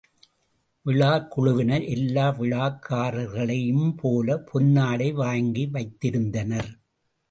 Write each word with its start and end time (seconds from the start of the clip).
விழாக் 0.85 1.31
குழுவினர் 1.31 1.85
எல்லா 1.87 2.25
விழாக்காரர்களையும் 2.29 3.95
போலப் 3.95 4.49
பொன்னாடை 4.51 5.13
வாங்கி 5.13 5.69
வைத்திருந்தனர். 5.73 6.71